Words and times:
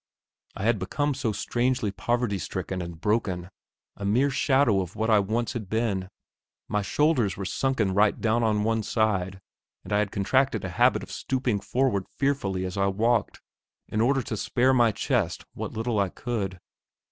I 0.57 0.63
had 0.63 0.79
become 0.79 1.13
so 1.13 1.31
strangely 1.31 1.91
poverty 1.91 2.39
stricken 2.39 2.81
and 2.81 2.99
broken, 2.99 3.51
a 3.95 4.03
mere 4.03 4.31
shadow 4.31 4.81
of 4.81 4.95
what 4.95 5.11
I 5.11 5.19
once 5.19 5.53
had 5.53 5.69
been; 5.69 6.09
my 6.67 6.81
shoulders 6.81 7.37
were 7.37 7.45
sunken 7.45 7.93
right 7.93 8.19
down 8.19 8.41
on 8.41 8.63
one 8.63 8.81
side, 8.81 9.39
and 9.83 9.93
I 9.93 9.99
had 9.99 10.11
contracted 10.11 10.65
a 10.65 10.69
habit 10.69 11.03
of 11.03 11.11
stooping 11.11 11.59
forward 11.59 12.07
fearfully 12.17 12.65
as 12.65 12.77
I 12.77 12.87
walked, 12.87 13.41
in 13.89 14.01
order 14.01 14.23
to 14.23 14.35
spare 14.37 14.73
my 14.73 14.91
chest 14.91 15.45
what 15.53 15.73
little 15.73 15.99
I 15.99 16.09
could. 16.09 16.59